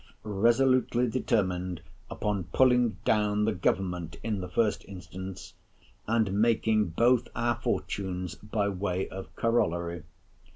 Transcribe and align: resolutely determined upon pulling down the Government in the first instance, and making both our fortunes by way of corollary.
resolutely 0.23 1.05
determined 1.07 1.79
upon 2.09 2.45
pulling 2.45 2.97
down 3.05 3.45
the 3.45 3.51
Government 3.53 4.17
in 4.23 4.41
the 4.41 4.49
first 4.49 4.83
instance, 4.85 5.53
and 6.07 6.33
making 6.33 6.85
both 6.85 7.27
our 7.35 7.57
fortunes 7.61 8.33
by 8.33 8.67
way 8.67 9.07
of 9.09 9.27
corollary. 9.35 10.01